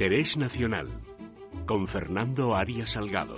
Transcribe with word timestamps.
Interés 0.00 0.36
Nacional 0.36 0.86
con 1.66 1.88
Fernando 1.88 2.54
Arias 2.54 2.92
Salgado. 2.92 3.36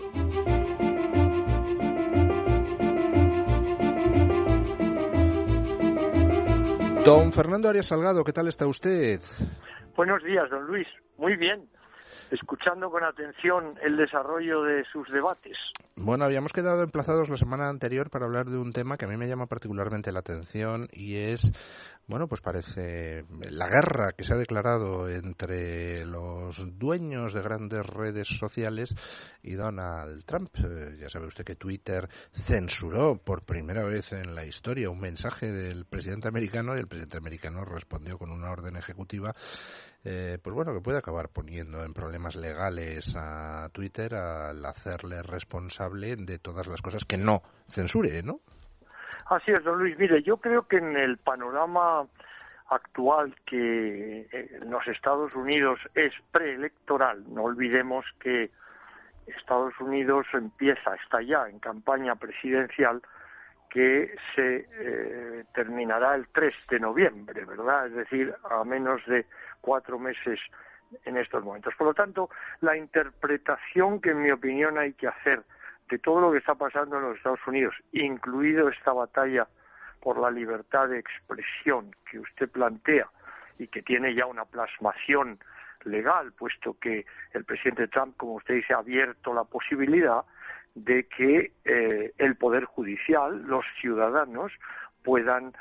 Don 7.03 7.33
Fernando 7.33 7.71
Arias 7.71 7.87
Salgado, 7.87 8.25
¿qué 8.25 8.35
tal 8.35 8.49
está 8.49 8.67
usted? 8.67 9.23
Buenos 9.97 10.23
días, 10.23 10.51
don 10.51 10.67
Luis. 10.67 10.87
Muy 11.17 11.35
bien 11.37 11.67
escuchando 12.31 12.91
con 12.91 13.05
atención 13.05 13.75
el 13.83 13.97
desarrollo 13.97 14.63
de 14.63 14.85
sus 14.93 15.09
debates. 15.11 15.57
Bueno, 15.97 16.25
habíamos 16.25 16.53
quedado 16.53 16.83
emplazados 16.83 17.29
la 17.29 17.37
semana 17.37 17.69
anterior 17.69 18.11
para 18.11 18.27
hablar 18.27 18.47
de 18.47 18.59
un 18.59 18.73
tema 18.73 18.97
que 18.97 19.05
a 19.05 19.09
mí 19.09 19.17
me 19.17 19.29
llama 19.29 19.47
particularmente 19.47 20.13
la 20.13 20.21
atención 20.21 20.89
y 20.93 21.17
es, 21.17 21.43
bueno, 22.07 22.27
pues 22.27 22.41
parece 22.41 23.25
la 23.51 23.69
guerra 23.69 24.13
que 24.13 24.25
se 24.25 24.33
ha 24.33 24.37
declarado 24.37 25.09
entre 25.09 26.07
los 26.07 26.57
dueños 26.79 27.35
de 27.35 27.43
grandes 27.43 27.85
redes 27.85 28.29
sociales 28.29 28.95
y 29.43 29.55
Donald 29.55 30.25
Trump. 30.25 30.51
Eh, 30.57 30.97
ya 30.99 31.11
sabe 31.11 31.27
usted 31.27 31.45
que 31.45 31.57
Twitter 31.57 32.09
censuró 32.33 33.17
por 33.17 33.43
primera 33.43 33.85
vez 33.85 34.13
en 34.13 34.35
la 34.35 34.47
historia 34.47 34.91
un 34.91 35.01
mensaje 35.01 35.51
del 35.51 35.85
presidente 35.85 36.29
americano 36.29 36.77
y 36.77 36.81
el 36.81 36.89
presidente 36.89 37.19
americano 37.19 37.65
respondió 37.65 38.17
con 38.17 38.31
una 38.31 38.51
orden 38.51 38.77
ejecutiva 38.77 39.35
eh, 40.05 40.39
pues 40.43 40.55
bueno, 40.55 40.73
que 40.73 40.81
puede 40.81 40.99
acabar 40.99 41.29
poniendo 41.29 41.85
en 41.85 41.93
problemas 41.93 42.37
legales 42.37 43.15
a 43.17 43.69
Twitter 43.73 44.15
al 44.15 44.65
hacerle 44.65 45.23
responsable 45.23 46.17
de 46.17 46.39
todas 46.39 46.67
las 46.69 46.81
cosas 46.81 47.05
que 47.05 47.19
no 47.19 47.43
censure, 47.69 48.23
¿no? 48.23 48.41
Así 49.27 49.53
es, 49.53 49.63
don 49.63 49.79
Luis. 49.79 49.99
Mire, 49.99 50.23
yo 50.23 50.39
creo 50.39 50.67
que 50.67 50.79
en 50.79 50.97
el 50.97 51.19
panorama 51.19 52.07
actual 52.69 53.35
que 53.45 54.21
eh, 54.33 54.59
en 54.61 54.71
los 54.71 54.87
Estados 54.89 55.35
Unidos 55.35 55.79
es 55.95 56.13
preelectoral, 56.33 57.25
no 57.33 57.43
olvidemos 57.45 58.07
que 58.21 58.51
Estados 59.27 59.79
Unidos 59.81 60.27
empieza, 60.33 60.95
está 60.95 61.23
ya 61.23 61.49
en 61.49 61.59
campaña 61.59 62.17
presidencial 62.17 63.03
que 63.71 64.15
se 64.35 64.67
eh, 64.69 65.45
terminará 65.55 66.17
el 66.17 66.27
3 66.29 66.53
de 66.69 66.81
noviembre, 66.81 67.45
¿verdad? 67.45 67.87
Es 67.87 67.95
decir, 67.95 68.35
a 68.51 68.65
menos 68.65 69.01
de 69.07 69.25
cuatro 69.61 69.99
meses 69.99 70.41
en 71.05 71.17
estos 71.17 71.45
momentos. 71.45 71.73
Por 71.77 71.87
lo 71.87 71.95
tanto, 71.95 72.29
la 72.61 72.77
interpretación 72.77 74.01
que 74.01 74.11
en 74.11 74.23
mi 74.23 74.31
opinión 74.33 74.77
hay 74.77 74.93
que 74.95 75.07
hacer 75.07 75.43
de 75.89 75.99
todo 75.99 76.21
lo 76.21 76.33
que 76.33 76.39
está 76.39 76.57
pasando 76.57 76.97
en 76.97 77.05
los 77.05 77.17
Estados 77.17 77.47
Unidos, 77.47 77.75
incluido 77.93 78.69
esta 78.69 78.93
batalla 78.93 79.47
por 80.01 80.19
la 80.19 80.31
libertad 80.31 80.89
de 80.89 80.99
expresión 80.99 81.95
que 82.11 82.19
usted 82.19 82.49
plantea 82.49 83.09
y 83.59 83.69
que 83.69 83.83
tiene 83.83 84.15
ya 84.15 84.27
una 84.27 84.45
plasmación 84.47 85.39
legal, 85.85 86.33
puesto 86.33 86.77
que 86.81 87.07
el 87.33 87.45
presidente 87.45 87.89
Trump, 87.89 88.17
como 88.17 88.35
usted 88.35 88.55
dice, 88.55 88.75
ha 88.75 88.79
abierto 88.79 89.33
la 89.33 89.45
posibilidad 89.45 90.23
de 90.75 91.05
que 91.05 91.53
eh, 91.65 92.13
el 92.19 92.37
Poder 92.37 92.65
Judicial, 92.65 93.43
los 93.43 93.65
ciudadanos, 93.81 94.53
puedan 95.03 95.53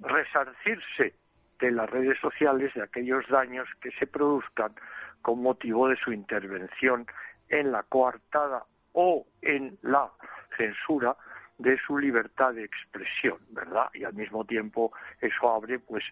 resarcirse 0.00 1.14
de 1.60 1.70
las 1.70 1.90
redes 1.90 2.18
sociales 2.20 2.72
de 2.74 2.82
aquellos 2.82 3.26
daños 3.28 3.68
que 3.80 3.90
se 3.92 4.06
produzcan 4.06 4.72
con 5.22 5.42
motivo 5.42 5.88
de 5.88 5.96
su 5.96 6.12
intervención 6.12 7.06
en 7.48 7.72
la 7.72 7.82
coartada 7.82 8.64
o 8.92 9.26
en 9.42 9.76
la 9.82 10.10
censura 10.56 11.16
de 11.58 11.76
su 11.78 11.98
libertad 11.98 12.54
de 12.54 12.64
expresión, 12.64 13.38
¿verdad? 13.50 13.88
Y 13.94 14.04
al 14.04 14.14
mismo 14.14 14.44
tiempo 14.44 14.92
eso 15.20 15.50
abre 15.50 15.80
pues 15.80 16.04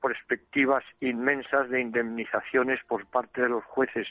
perspectivas 0.00 0.84
inmensas 1.00 1.68
de 1.70 1.80
indemnizaciones 1.80 2.80
por 2.86 3.06
parte 3.06 3.42
de 3.42 3.48
los 3.48 3.64
jueces 3.64 4.06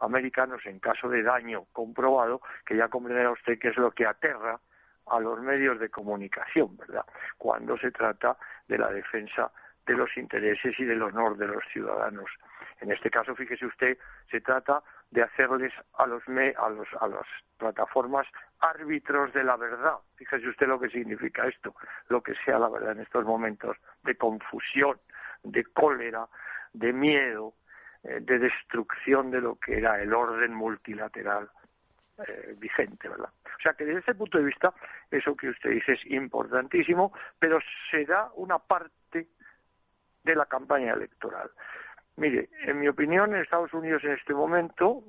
americanos 0.00 0.64
en 0.66 0.80
caso 0.80 1.08
de 1.08 1.22
daño 1.22 1.64
comprobado, 1.72 2.40
que 2.66 2.76
ya 2.76 2.88
comprenderá 2.88 3.30
usted 3.30 3.58
que 3.58 3.68
es 3.68 3.76
lo 3.76 3.90
que 3.92 4.06
aterra 4.06 4.58
a 5.06 5.20
los 5.20 5.40
medios 5.40 5.78
de 5.78 5.88
comunicación, 5.88 6.76
¿verdad? 6.76 7.04
Cuando 7.36 7.76
se 7.78 7.90
trata 7.90 8.36
de 8.68 8.78
la 8.78 8.90
defensa 8.90 9.50
de 9.86 9.94
los 9.94 10.16
intereses 10.16 10.78
y 10.78 10.84
del 10.84 11.02
honor 11.02 11.36
de 11.36 11.48
los 11.48 11.64
ciudadanos. 11.72 12.30
En 12.80 12.92
este 12.92 13.10
caso, 13.10 13.34
fíjese 13.34 13.66
usted, 13.66 13.98
se 14.30 14.40
trata 14.40 14.82
de 15.10 15.22
hacerles 15.22 15.72
a 15.94 16.06
los 16.06 16.22
a 16.28 16.70
los 16.70 16.88
a 17.00 17.08
las 17.08 17.26
plataformas 17.58 18.26
árbitros 18.60 19.32
de 19.32 19.44
la 19.44 19.56
verdad. 19.56 19.96
Fíjese 20.16 20.48
usted 20.48 20.66
lo 20.66 20.78
que 20.78 20.88
significa 20.88 21.46
esto, 21.46 21.74
lo 22.08 22.22
que 22.22 22.34
sea 22.44 22.58
la 22.58 22.68
verdad 22.68 22.92
en 22.92 23.00
estos 23.00 23.24
momentos 23.24 23.76
de 24.04 24.14
confusión, 24.14 24.98
de 25.42 25.64
cólera, 25.64 26.26
de 26.72 26.92
miedo, 26.92 27.54
de 28.02 28.38
destrucción 28.38 29.30
de 29.30 29.40
lo 29.40 29.56
que 29.56 29.78
era 29.78 30.00
el 30.00 30.12
orden 30.14 30.54
multilateral 30.54 31.50
eh, 32.26 32.54
vigente, 32.58 33.08
¿verdad? 33.08 33.30
O 33.44 33.62
sea 33.62 33.74
que 33.74 33.84
desde 33.84 34.00
ese 34.00 34.14
punto 34.14 34.38
de 34.38 34.44
vista, 34.44 34.72
eso 35.10 35.36
que 35.36 35.48
usted 35.48 35.70
dice 35.70 35.92
es 35.92 36.06
importantísimo, 36.06 37.12
pero 37.38 37.58
será 37.90 38.30
una 38.34 38.58
parte 38.58 39.28
de 40.24 40.34
la 40.34 40.46
campaña 40.46 40.92
electoral. 40.92 41.50
Mire, 42.16 42.50
en 42.62 42.80
mi 42.80 42.88
opinión, 42.88 43.34
en 43.34 43.40
Estados 43.40 43.72
Unidos 43.72 44.04
en 44.04 44.12
este 44.12 44.34
momento, 44.34 45.02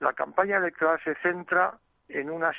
la 0.00 0.12
campaña 0.12 0.56
electoral 0.56 1.00
se 1.04 1.14
centra 1.16 1.78
en 2.08 2.30
una, 2.30 2.52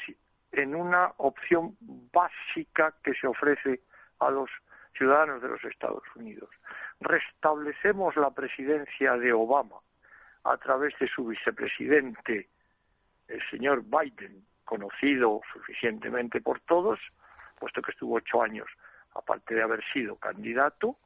en 0.51 0.75
una 0.75 1.11
opción 1.17 1.75
básica 2.13 2.93
que 3.03 3.13
se 3.13 3.27
ofrece 3.27 3.81
a 4.19 4.29
los 4.29 4.49
ciudadanos 4.97 5.41
de 5.41 5.49
los 5.49 5.63
Estados 5.65 6.03
Unidos. 6.15 6.49
Restablecemos 6.99 8.15
la 8.15 8.31
presidencia 8.31 9.13
de 9.17 9.33
Obama 9.33 9.77
a 10.43 10.57
través 10.57 10.97
de 10.99 11.07
su 11.07 11.25
vicepresidente, 11.25 12.49
el 13.27 13.41
señor 13.49 13.83
Biden, 13.83 14.45
conocido 14.65 15.41
suficientemente 15.53 16.41
por 16.41 16.59
todos, 16.61 16.99
puesto 17.59 17.81
que 17.81 17.91
estuvo 17.91 18.15
ocho 18.15 18.41
años, 18.41 18.67
aparte 19.13 19.55
de 19.55 19.63
haber 19.63 19.83
sido 19.91 20.15
candidato, 20.17 20.97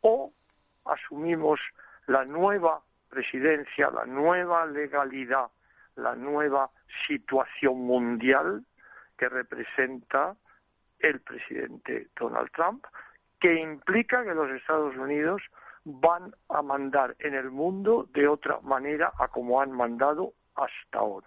o 0.00 0.32
asumimos 0.84 1.60
la 2.06 2.24
nueva 2.24 2.82
presidencia, 3.08 3.90
la 3.90 4.04
nueva 4.04 4.66
legalidad, 4.66 5.46
la 5.96 6.14
nueva 6.14 6.70
situación 7.06 7.78
mundial 7.78 8.64
que 9.16 9.28
representa 9.28 10.36
el 10.98 11.20
presidente 11.20 12.08
Donald 12.18 12.50
Trump, 12.52 12.84
que 13.44 13.60
implica 13.60 14.24
que 14.24 14.32
los 14.32 14.50
Estados 14.52 14.96
Unidos 14.96 15.42
van 15.84 16.34
a 16.48 16.62
mandar 16.62 17.14
en 17.18 17.34
el 17.34 17.50
mundo 17.50 18.08
de 18.14 18.26
otra 18.26 18.58
manera 18.62 19.12
a 19.18 19.28
como 19.28 19.60
han 19.60 19.70
mandado 19.70 20.32
hasta 20.54 20.98
ahora, 20.98 21.26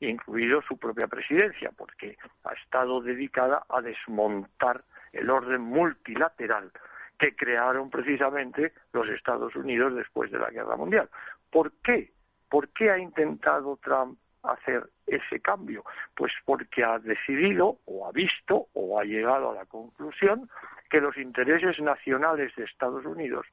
incluido 0.00 0.62
su 0.62 0.78
propia 0.78 1.08
presidencia, 1.08 1.72
porque 1.76 2.16
ha 2.44 2.54
estado 2.54 3.02
dedicada 3.02 3.66
a 3.68 3.82
desmontar 3.82 4.82
el 5.12 5.28
orden 5.28 5.60
multilateral 5.60 6.72
que 7.18 7.36
crearon 7.36 7.90
precisamente 7.90 8.72
los 8.94 9.06
Estados 9.10 9.54
Unidos 9.54 9.94
después 9.94 10.30
de 10.30 10.38
la 10.38 10.48
Guerra 10.48 10.76
Mundial. 10.76 11.10
¿Por 11.50 11.70
qué? 11.82 12.14
¿Por 12.48 12.70
qué 12.70 12.92
ha 12.92 12.98
intentado 12.98 13.78
Trump 13.82 14.18
hacer 14.42 14.88
ese 15.06 15.38
cambio? 15.40 15.84
Pues 16.16 16.32
porque 16.46 16.82
ha 16.82 16.98
decidido 16.98 17.76
o 17.84 18.08
ha 18.08 18.12
visto 18.12 18.68
o 18.72 18.98
ha 18.98 19.04
llegado 19.04 19.50
a 19.50 19.54
la 19.54 19.66
conclusión 19.66 20.48
que 20.90 21.00
los 21.00 21.16
intereses 21.16 21.80
nacionales 21.80 22.54
de 22.56 22.64
Estados 22.64 23.04
Unidos 23.06 23.46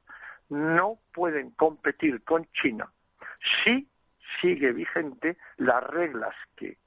no 0.49 0.97
pueden 1.13 1.51
competir 1.51 2.23
con 2.23 2.45
China 2.53 2.89
si 3.63 3.87
sigue 4.41 4.71
vigente 4.71 5.37
las 5.57 5.83
reglas 5.83 6.35
que 6.55 6.77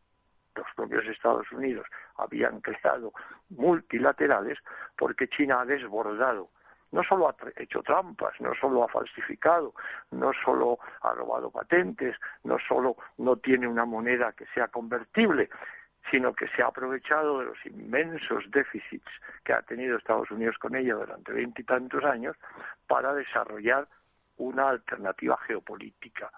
los 0.55 0.67
propios 0.75 1.07
Estados 1.07 1.51
Unidos 1.53 1.87
habían 2.17 2.61
creado 2.61 3.13
multilaterales 3.51 4.59
porque 4.97 5.29
China 5.29 5.61
ha 5.61 5.65
desbordado 5.65 6.51
no 6.93 7.05
solo 7.05 7.29
ha 7.29 7.37
hecho 7.57 7.83
trampas, 7.83 8.35
no 8.41 8.53
solo 8.55 8.85
ha 8.85 8.89
falsificado, 8.89 9.75
no 10.11 10.33
solo 10.45 10.79
ha 11.03 11.13
robado 11.13 11.51
patentes, 11.51 12.17
no 12.45 12.59
solo 12.67 12.97
no 13.19 13.37
tiene 13.37 13.69
una 13.69 13.85
moneda 13.85 14.33
que 14.33 14.47
sea 14.47 14.69
convertible, 14.69 15.49
sino 16.11 16.33
que 16.33 16.49
se 16.49 16.63
ha 16.63 16.67
aprovechado 16.67 17.41
de 17.41 17.47
los 17.47 17.67
inmensos 17.67 18.51
déficits 18.51 19.11
que 19.45 19.53
ha 19.53 19.63
tenido 19.63 19.97
Estados 19.97 20.31
Unidos 20.31 20.57
con 20.59 20.75
ella 20.75 20.95
durante 20.95 21.33
veintitantos 21.33 22.05
años 22.05 22.37
para 22.87 23.15
desarrollar 23.15 23.87
una 24.39 24.71
alternativa 24.71 25.37
geopolítica. 25.47 26.31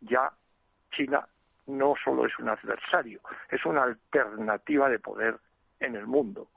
Ya 0.00 0.32
China 0.90 1.26
no 1.66 1.94
solo 2.02 2.26
es 2.26 2.38
un 2.38 2.48
adversario, 2.48 3.20
es 3.48 3.64
una 3.64 3.84
alternativa 3.84 4.88
de 4.88 4.98
poder 4.98 5.38
en 5.80 5.96
el 5.96 6.06
mundo 6.06 6.48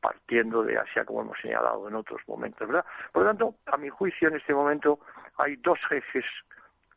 partiendo 0.00 0.62
de 0.62 0.78
Asia, 0.78 1.04
como 1.04 1.22
hemos 1.22 1.38
señalado 1.40 1.88
en 1.88 1.94
otros 1.94 2.20
momentos. 2.28 2.68
Por 3.12 3.22
lo 3.22 3.28
tanto, 3.28 3.54
a 3.66 3.76
mi 3.76 3.88
juicio, 3.88 4.28
en 4.28 4.36
este 4.36 4.54
momento 4.54 5.00
hay 5.36 5.56
dos 5.56 5.78
ejes 5.90 6.24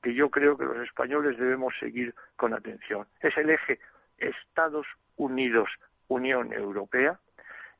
que 0.04 0.14
yo 0.14 0.30
creo 0.30 0.58
que 0.58 0.66
los 0.66 0.78
españoles 0.78 1.38
debemos 1.38 1.74
seguir 1.80 2.14
con 2.36 2.54
atención. 2.54 3.08
Es 3.22 3.36
el 3.38 3.50
eje 3.50 3.80
Estados 4.20 4.88
Unidos, 5.16 5.70
Unión 6.08 6.54
Europea, 6.54 7.20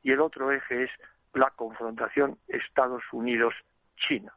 y 0.02 0.12
el 0.12 0.20
otro 0.20 0.52
eje 0.52 0.84
es 0.84 0.90
la 1.34 1.50
confrontación 1.50 2.38
Estados 2.48 3.02
Unidos-China. 3.12 4.32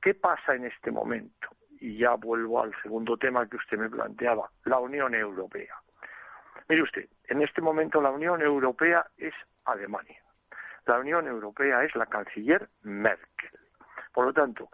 ¿Qué 0.00 0.14
pasa 0.14 0.54
en 0.54 0.64
este 0.64 0.90
momento? 0.90 1.48
y 1.80 1.96
ya 1.96 2.14
vuelvo 2.14 2.62
al 2.62 2.74
segundo 2.82 3.16
tema 3.16 3.48
que 3.48 3.56
usted 3.56 3.78
me 3.78 3.88
planteaba, 3.88 4.50
la 4.64 4.78
Unión 4.78 5.14
Europea. 5.14 5.74
Mire 6.68 6.82
usted, 6.82 7.08
en 7.24 7.42
este 7.42 7.62
momento 7.62 8.00
la 8.00 8.10
Unión 8.10 8.42
Europea 8.42 9.06
es 9.16 9.34
Alemania. 9.64 10.22
La 10.86 10.98
Unión 10.98 11.26
Europea 11.26 11.82
es 11.84 11.94
la 11.96 12.06
canciller 12.06 12.68
Merkel. 12.82 13.50
Por 14.12 14.26
lo 14.26 14.32
tanto, 14.32 14.68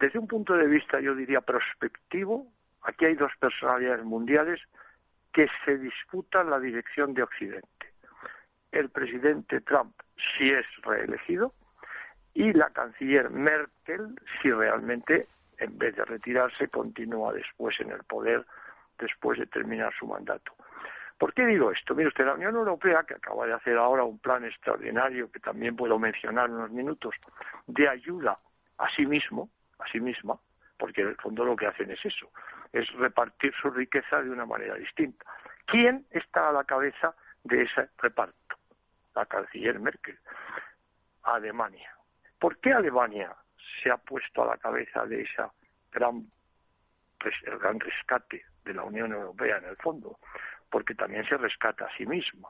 desde 0.00 0.18
un 0.18 0.26
punto 0.26 0.54
de 0.54 0.66
vista, 0.66 1.00
yo 1.00 1.14
diría, 1.14 1.40
prospectivo, 1.40 2.46
aquí 2.82 3.04
hay 3.04 3.14
dos 3.14 3.32
personalidades 3.38 4.04
mundiales 4.04 4.60
que 5.34 5.48
se 5.64 5.76
disputan 5.76 6.48
la 6.48 6.60
dirección 6.60 7.12
de 7.12 7.24
Occidente. 7.24 7.92
El 8.70 8.88
presidente 8.88 9.60
Trump, 9.60 9.92
si 10.38 10.50
es 10.50 10.64
reelegido, 10.82 11.52
y 12.32 12.52
la 12.52 12.70
canciller 12.70 13.30
Merkel, 13.30 14.14
si 14.40 14.50
realmente, 14.50 15.26
en 15.58 15.76
vez 15.76 15.96
de 15.96 16.04
retirarse, 16.04 16.68
continúa 16.68 17.32
después 17.32 17.78
en 17.80 17.90
el 17.90 18.02
poder, 18.04 18.46
después 18.98 19.38
de 19.38 19.46
terminar 19.46 19.92
su 19.98 20.06
mandato. 20.06 20.52
¿Por 21.18 21.34
qué 21.34 21.46
digo 21.46 21.70
esto? 21.72 21.94
Mire 21.94 22.08
usted, 22.08 22.26
la 22.26 22.34
Unión 22.34 22.54
Europea, 22.54 23.04
que 23.04 23.14
acaba 23.14 23.46
de 23.46 23.54
hacer 23.54 23.76
ahora 23.76 24.04
un 24.04 24.18
plan 24.18 24.44
extraordinario, 24.44 25.30
que 25.30 25.40
también 25.40 25.74
puedo 25.74 25.98
mencionar 25.98 26.46
en 26.48 26.56
unos 26.56 26.70
minutos, 26.70 27.14
de 27.66 27.88
ayuda 27.88 28.38
a 28.78 28.88
sí 28.94 29.04
mismo, 29.04 29.48
a 29.78 29.88
sí 29.90 30.00
misma, 30.00 30.38
porque 30.78 31.02
en 31.02 31.08
el 31.08 31.16
fondo 31.16 31.44
lo 31.44 31.56
que 31.56 31.66
hacen 31.66 31.90
es 31.90 32.04
eso, 32.04 32.30
es 32.74 32.92
repartir 32.94 33.54
su 33.62 33.70
riqueza 33.70 34.20
de 34.20 34.30
una 34.30 34.44
manera 34.44 34.74
distinta. 34.74 35.24
¿Quién 35.66 36.04
está 36.10 36.48
a 36.48 36.52
la 36.52 36.64
cabeza 36.64 37.14
de 37.44 37.62
ese 37.62 37.88
reparto? 37.98 38.56
La 39.14 39.24
canciller 39.26 39.78
Merkel. 39.78 40.18
Alemania. 41.22 41.94
¿Por 42.38 42.58
qué 42.58 42.72
Alemania 42.72 43.34
se 43.80 43.92
ha 43.92 43.96
puesto 43.96 44.42
a 44.42 44.46
la 44.46 44.56
cabeza 44.58 45.06
de 45.06 45.22
esa 45.22 45.52
gran, 45.92 46.26
el 47.44 47.58
gran 47.58 47.78
rescate 47.78 48.44
de 48.64 48.74
la 48.74 48.82
Unión 48.82 49.12
Europea 49.12 49.58
en 49.58 49.66
el 49.66 49.76
fondo? 49.76 50.18
Porque 50.68 50.96
también 50.96 51.24
se 51.28 51.36
rescata 51.36 51.86
a 51.86 51.96
sí 51.96 52.04
misma. 52.04 52.48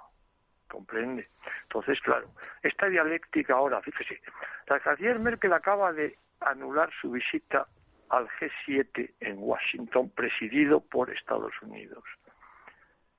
¿Comprende? 0.68 1.28
Entonces, 1.64 2.00
claro, 2.00 2.30
esta 2.62 2.86
dialéctica 2.88 3.54
ahora, 3.54 3.82
fíjese, 3.82 4.22
la 4.68 4.80
canciller 4.80 5.18
Merkel 5.18 5.52
acaba 5.52 5.92
de 5.92 6.16
anular 6.40 6.90
su 6.98 7.10
visita 7.10 7.66
al 8.16 8.28
G7 8.28 9.14
en 9.20 9.36
Washington, 9.38 10.10
presidido 10.10 10.80
por 10.80 11.10
Estados 11.10 11.52
Unidos, 11.62 12.04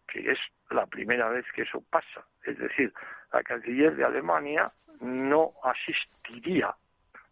que 0.07 0.31
es 0.31 0.39
la 0.69 0.85
primera 0.85 1.29
vez 1.29 1.45
que 1.53 1.63
eso 1.63 1.83
pasa. 1.89 2.25
Es 2.43 2.57
decir, 2.57 2.93
la 3.33 3.43
canciller 3.43 3.95
de 3.95 4.05
Alemania 4.05 4.71
no 5.01 5.53
asistiría 5.63 6.75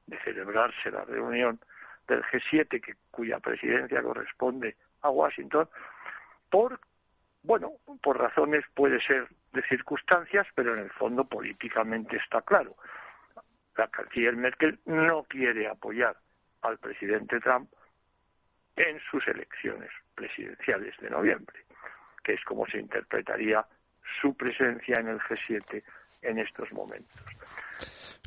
de 0.08 0.18
celebrarse 0.20 0.92
la 0.92 1.06
reunión 1.06 1.60
del 2.08 2.22
G7, 2.24 2.82
que, 2.82 2.96
cuya 3.12 3.40
presidencia 3.40 4.02
corresponde 4.02 4.76
a 5.02 5.10
Washington, 5.10 5.70
por, 6.50 6.80
bueno, 7.44 7.72
por 8.02 8.20
razones 8.20 8.66
puede 8.74 9.02
ser 9.02 9.28
de 9.54 9.64
circunstancias, 9.64 10.46
pero 10.56 10.74
en 10.74 10.82
el 10.82 10.92
fondo 10.92 11.24
políticamente 11.24 12.18
está 12.18 12.42
claro 12.42 12.76
la 13.78 13.88
canciller 13.88 14.36
Merkel 14.36 14.80
no 14.86 15.24
quiere 15.24 15.68
apoyar 15.68 16.16
al 16.64 16.78
presidente 16.78 17.40
Trump 17.40 17.70
en 18.76 19.00
sus 19.12 19.28
elecciones 19.28 19.90
presidenciales 20.16 20.96
de 20.98 21.10
noviembre, 21.10 21.66
que 22.24 22.34
es 22.34 22.44
como 22.46 22.66
se 22.68 22.80
interpretaría 22.80 23.66
su 24.22 24.36
presencia 24.36 24.96
en 25.00 25.10
el 25.10 25.20
G7 25.20 25.84
en 26.22 26.40
estos 26.40 26.72
momentos. 26.72 27.22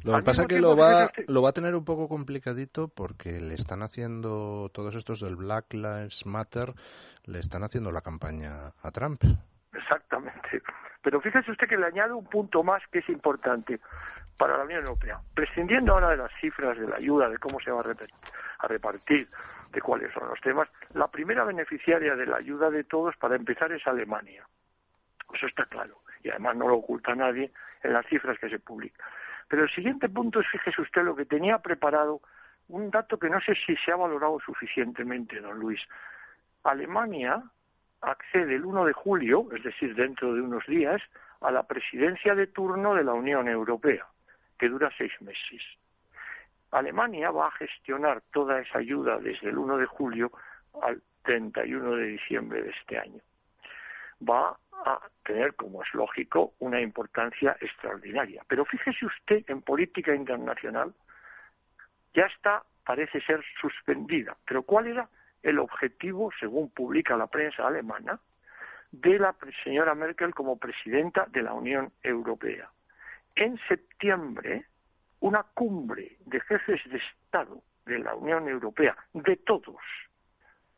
Lo 0.05 0.17
que 0.17 0.23
pasa 0.23 0.43
es 0.43 0.49
que 0.49 0.61
lo 0.61 0.77
va, 0.77 1.11
lo 1.27 1.43
va 1.43 1.51
a 1.51 1.53
tener 1.53 1.75
un 1.75 1.85
poco 1.85 2.09
complicadito 2.09 2.89
porque 2.89 3.41
le 3.41 3.55
están 3.55 3.83
haciendo, 3.83 4.71
todos 4.73 4.95
estos 4.95 5.21
del 5.21 5.35
Black 5.35 5.73
Lives 5.73 6.27
Matter, 6.27 6.75
le 7.25 7.41
están 7.41 7.65
haciendo 7.65 7.91
la 7.91 8.03
campaña 8.03 8.73
a 8.83 8.91
Trump. 8.93 9.25
Exactamente. 9.73 10.63
Pero 11.07 11.21
fíjese 11.21 11.53
usted 11.53 11.69
que 11.69 11.77
le 11.77 11.87
añado 11.87 12.17
un 12.17 12.27
punto 12.27 12.65
más 12.65 12.83
que 12.89 12.99
es 12.99 13.09
importante 13.09 13.79
para 14.37 14.59
la 14.59 14.65
Unión 14.65 14.81
Europea. 14.81 15.21
Prescindiendo 15.35 15.93
ahora 15.93 16.11
de 16.11 16.17
las 16.17 16.33
cifras 16.41 16.77
de 16.77 16.89
la 16.89 16.97
ayuda, 16.97 17.29
de 17.29 17.39
cómo 17.39 17.61
se 17.61 17.71
va 17.71 17.81
a 18.59 18.67
repartir, 18.67 19.29
de 19.71 19.81
cuáles 19.81 20.13
son 20.13 20.29
los 20.29 20.41
temas, 20.41 20.69
la 20.95 21.07
primera 21.07 21.45
beneficiaria 21.45 22.17
de 22.17 22.27
la 22.27 22.39
ayuda 22.39 22.71
de 22.71 22.83
todos, 22.83 23.17
para 23.19 23.37
empezar, 23.37 23.71
es 23.71 23.87
Alemania. 23.87 24.49
Eso 25.33 25.47
está 25.47 25.65
claro. 25.67 26.01
Y 26.25 26.31
además 26.31 26.57
no 26.57 26.67
lo 26.67 26.79
oculta 26.79 27.15
nadie 27.15 27.53
en 27.85 27.93
las 27.93 28.05
cifras 28.07 28.37
que 28.41 28.49
se 28.49 28.59
publican. 28.59 29.07
Pero 29.47 29.63
el 29.63 29.71
siguiente 29.71 30.09
punto 30.09 30.41
es, 30.41 30.49
fíjese 30.49 30.83
usted, 30.83 31.05
lo 31.05 31.15
que 31.15 31.25
tenía 31.25 31.59
preparado, 31.59 32.21
un 32.67 32.91
dato 32.91 33.17
que 33.17 33.31
no 33.31 33.41
sé 33.41 33.55
si 33.65 33.77
se 33.77 33.93
ha 33.93 33.97
valorado 33.97 34.41
suficientemente, 34.41 35.39
don 35.41 35.57
Luis. 35.61 35.81
Alemania 36.65 37.45
accede 38.01 38.55
el 38.57 38.65
1 38.65 38.85
de 38.85 38.93
julio, 38.93 39.49
es 39.55 39.63
decir, 39.63 39.95
dentro 39.95 40.35
de 40.35 40.41
unos 40.41 40.65
días, 40.67 41.03
a 41.41 41.51
la 41.51 41.65
presidencia 41.65 42.35
de 42.35 42.47
turno 42.47 42.95
de 42.95 43.05
la 43.05 43.13
Unión 43.13 43.49
Europea, 43.49 44.07
que 44.59 44.69
dura 44.69 44.91
seis 44.97 45.13
meses. 45.21 45.63
Alemania 46.71 47.31
va 47.31 47.49
a 47.49 47.53
gestionar 47.53 48.23
toda 48.33 48.61
esa 48.61 48.79
ayuda 48.79 49.19
desde 49.19 49.49
el 49.49 49.59
1 49.59 49.79
de 49.79 49.87
julio 49.87 50.33
al 50.83 51.03
31 51.23 51.97
de 51.97 52.07
diciembre 52.07 52.63
de 52.63 52.71
este 52.71 52.99
año. 52.99 53.21
Va 54.29 54.57
a 54.85 55.01
tener, 55.25 55.55
como 55.55 55.83
es 55.83 55.95
lógico, 55.95 56.55
una 56.59 56.81
importancia 56.81 57.57
extraordinaria. 57.61 58.43
Pero 58.49 58.65
fíjese 58.65 59.07
usted, 59.07 59.45
en 59.49 59.63
política 59.63 60.15
internacional 60.15 60.95
ya 62.15 62.27
está, 62.27 62.63
parece 62.85 63.21
ser 63.23 63.45
suspendida. 63.61 64.37
Pero 64.47 64.63
¿cuál 64.63 64.87
era 64.87 65.09
el 65.47 65.61
objetivo, 65.61 66.33
según 66.41 66.71
publica 66.71 67.17
la 67.17 67.29
prensa 67.29 67.69
alemana, 67.69 68.19
de 68.91 69.17
la 69.17 69.35
señora 69.63 69.95
Merkel 69.95 70.35
como 70.35 70.59
presidenta 70.59 71.27
de 71.27 71.43
la 71.43 71.53
Unión 71.53 71.93
Europea. 72.03 72.69
En 73.37 73.57
septiembre, 73.69 74.67
una 75.21 75.45
cumbre 75.45 76.17
de 76.27 76.41
jefes 76.41 76.81
de 76.91 76.99
Estado 76.99 77.63
de 77.85 78.01
la 78.01 78.17
Unión 78.17 78.49
Europea, 78.49 78.97
de 79.13 79.37
todos, 79.37 79.77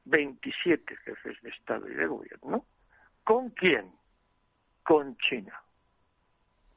27 0.04 0.96
jefes 0.96 1.40
de 1.40 1.48
Estado 1.48 1.88
y 1.88 1.94
de 1.94 2.06
Gobierno, 2.06 2.66
¿con 3.24 3.48
quién? 3.50 3.90
Con 4.82 5.16
China, 5.16 5.62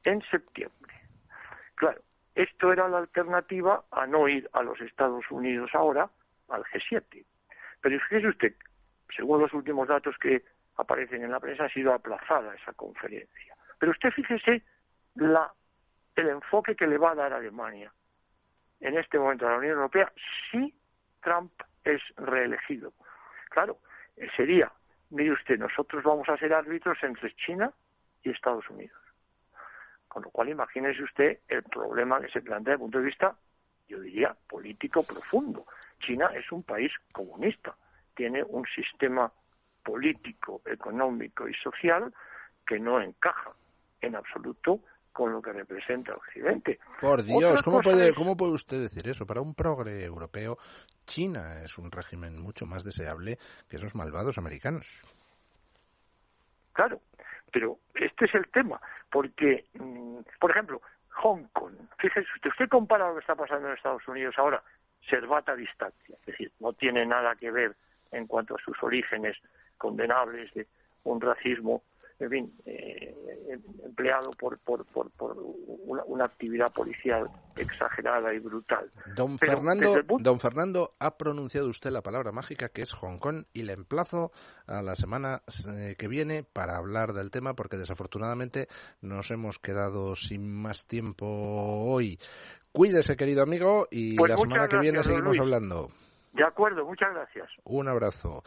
en 0.04 0.22
septiembre. 0.30 0.94
Claro, 1.74 2.00
esto 2.34 2.72
era 2.72 2.88
la 2.88 2.98
alternativa 2.98 3.84
a 3.90 4.06
no 4.06 4.28
ir 4.28 4.48
a 4.54 4.62
los 4.62 4.80
Estados 4.80 5.30
Unidos 5.30 5.70
ahora, 5.74 6.08
al 6.48 6.62
G7. 6.64 7.26
Pero 7.82 8.00
fíjese 8.00 8.28
usted, 8.28 8.54
según 9.14 9.40
los 9.40 9.52
últimos 9.52 9.88
datos 9.88 10.16
que 10.18 10.42
aparecen 10.76 11.24
en 11.24 11.30
la 11.30 11.40
prensa, 11.40 11.64
ha 11.64 11.68
sido 11.68 11.92
aplazada 11.92 12.54
esa 12.54 12.72
conferencia. 12.72 13.54
Pero 13.78 13.92
usted 13.92 14.10
fíjese 14.12 14.62
la, 15.16 15.52
el 16.16 16.28
enfoque 16.28 16.74
que 16.76 16.86
le 16.86 16.96
va 16.96 17.10
a 17.10 17.16
dar 17.16 17.32
Alemania 17.32 17.92
en 18.80 18.96
este 18.96 19.18
momento 19.18 19.46
a 19.46 19.50
la 19.50 19.58
Unión 19.58 19.74
Europea 19.74 20.10
si 20.50 20.74
Trump 21.20 21.52
es 21.84 22.00
reelegido. 22.16 22.92
Claro, 23.50 23.78
eh, 24.16 24.28
sería, 24.36 24.72
mire 25.10 25.32
usted, 25.32 25.58
nosotros 25.58 26.02
vamos 26.02 26.28
a 26.28 26.36
ser 26.36 26.54
árbitros 26.54 26.98
entre 27.02 27.34
China 27.34 27.72
y 28.22 28.30
Estados 28.30 28.68
Unidos. 28.70 28.98
Con 30.08 30.22
lo 30.22 30.30
cual, 30.30 30.48
imagínese 30.48 31.02
usted 31.02 31.38
el 31.48 31.62
problema 31.64 32.20
que 32.20 32.28
se 32.28 32.42
plantea 32.42 32.72
desde 32.72 32.74
el 32.74 32.78
punto 32.80 32.98
de 32.98 33.04
vista, 33.04 33.36
yo 33.92 34.00
diría, 34.00 34.34
político 34.48 35.02
profundo. 35.02 35.66
China 36.00 36.30
es 36.34 36.50
un 36.50 36.62
país 36.62 36.90
comunista, 37.12 37.76
tiene 38.14 38.42
un 38.42 38.64
sistema 38.74 39.30
político, 39.84 40.62
económico 40.64 41.46
y 41.48 41.54
social 41.54 42.12
que 42.66 42.78
no 42.78 43.00
encaja 43.00 43.52
en 44.00 44.16
absoluto 44.16 44.80
con 45.12 45.30
lo 45.30 45.42
que 45.42 45.52
representa 45.52 46.14
Occidente. 46.14 46.78
Por 47.00 47.22
Dios, 47.22 47.60
¿cómo 47.62 47.82
puede, 47.82 48.14
¿cómo 48.14 48.34
puede 48.34 48.52
usted 48.52 48.80
decir 48.80 49.06
eso? 49.08 49.26
Para 49.26 49.42
un 49.42 49.54
progre 49.54 50.04
europeo, 50.04 50.56
China 51.04 51.62
es 51.62 51.76
un 51.76 51.90
régimen 51.90 52.40
mucho 52.40 52.64
más 52.64 52.82
deseable 52.82 53.36
que 53.68 53.76
esos 53.76 53.94
malvados 53.94 54.38
americanos. 54.38 54.86
Claro, 56.72 57.00
pero 57.52 57.76
este 57.94 58.24
es 58.24 58.34
el 58.34 58.48
tema, 58.48 58.80
porque, 59.10 59.66
mm, 59.74 60.20
por 60.40 60.50
ejemplo, 60.50 60.80
fíjese 62.72 62.78
usted, 62.78 62.78
usted 62.78 62.78
compara 62.78 63.08
lo 63.08 63.14
que 63.14 63.20
está 63.20 63.34
pasando 63.34 63.68
en 63.68 63.74
Estados 63.74 64.06
Unidos 64.08 64.34
ahora 64.38 64.62
servata 65.08 65.56
distancia, 65.56 66.16
es 66.20 66.26
decir, 66.26 66.52
no 66.60 66.72
tiene 66.72 67.04
nada 67.04 67.34
que 67.34 67.50
ver 67.50 67.74
en 68.12 68.26
cuanto 68.26 68.54
a 68.54 68.58
sus 68.58 68.80
orígenes 68.82 69.36
condenables 69.78 70.52
de 70.54 70.66
un 71.04 71.20
racismo, 71.20 71.82
en 72.22 72.30
fin, 72.30 72.54
eh, 72.64 73.14
empleado 73.84 74.30
por, 74.32 74.58
por, 74.58 74.86
por, 74.86 75.36
una, 76.06 76.24
actividad 76.24 76.72
policial 76.72 77.28
exagerada 77.56 78.32
y 78.32 78.38
brutal. 78.38 78.90
Don 79.16 79.38
Fernando, 79.38 79.96
don 80.20 80.38
Fernando, 80.38 80.94
ha 80.98 81.16
pronunciado 81.16 81.68
usted 81.68 81.90
la 81.90 82.02
palabra 82.02 82.32
mágica 82.32 82.68
que 82.68 82.82
es 82.82 82.92
Hong 82.92 83.18
Kong 83.18 83.44
y 83.52 83.64
le 83.64 83.72
emplazo 83.72 84.30
a 84.66 84.82
la 84.82 84.94
semana 84.94 85.42
eh, 85.68 85.96
que 85.98 86.08
viene 86.08 86.44
para 86.44 86.76
hablar 86.76 87.12
del 87.12 87.30
tema 87.30 87.54
porque 87.54 87.76
desafortunadamente 87.76 88.68
nos 89.00 89.30
hemos 89.30 89.58
quedado 89.58 90.14
sin 90.14 90.48
más 90.48 90.86
tiempo 90.86 91.26
hoy. 91.26 92.18
Cuídese, 92.70 93.16
querido 93.16 93.42
amigo, 93.42 93.86
y 93.90 94.16
pues 94.16 94.30
la 94.30 94.36
semana 94.36 94.68
que 94.68 94.78
viene 94.78 95.02
seguimos 95.02 95.38
hablando. 95.38 95.90
De 96.32 96.44
acuerdo, 96.44 96.86
muchas 96.86 97.12
gracias. 97.12 97.50
Un 97.64 97.88
abrazo. 97.88 98.42